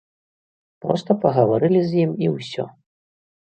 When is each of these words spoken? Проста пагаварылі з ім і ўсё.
Проста 0.85 1.17
пагаварылі 1.27 1.81
з 1.93 2.03
ім 2.09 2.19
і 2.27 2.35
ўсё. 2.35 2.69